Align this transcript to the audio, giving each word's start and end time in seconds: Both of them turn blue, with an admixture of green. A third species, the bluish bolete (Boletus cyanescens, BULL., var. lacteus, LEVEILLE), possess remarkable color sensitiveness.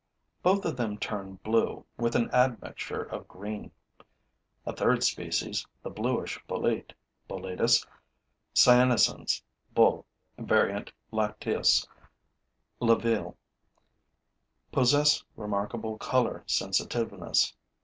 Both 0.41 0.65
of 0.65 0.77
them 0.77 0.97
turn 0.97 1.35
blue, 1.43 1.85
with 1.95 2.15
an 2.15 2.31
admixture 2.31 3.03
of 3.03 3.27
green. 3.27 3.71
A 4.65 4.73
third 4.73 5.03
species, 5.03 5.63
the 5.83 5.91
bluish 5.91 6.39
bolete 6.47 6.93
(Boletus 7.29 7.85
cyanescens, 8.55 9.43
BULL., 9.75 10.07
var. 10.39 10.85
lacteus, 11.11 11.87
LEVEILLE), 12.79 13.37
possess 14.71 15.23
remarkable 15.35 15.99
color 15.99 16.43
sensitiveness. 16.47 17.53